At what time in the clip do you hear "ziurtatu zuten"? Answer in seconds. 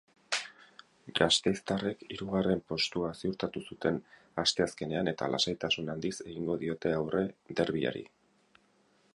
3.21-3.99